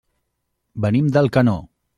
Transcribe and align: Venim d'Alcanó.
Venim 0.87 1.13
d'Alcanó. 1.17 1.59